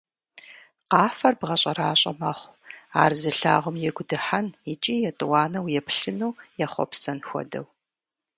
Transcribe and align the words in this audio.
Къафэр 0.91 1.33
бгъэщӀэращӀэ 1.39 2.11
мэхъу, 2.19 2.55
ар 3.01 3.11
зылъагъум 3.21 3.75
игу 3.87 4.03
дыхьэн 4.09 4.47
икӀи 4.71 4.95
етӀуанэу 5.09 5.71
еплъыну 5.79 6.37
ехъуэпсэн 6.65 7.19
хуэдэу. 7.27 7.65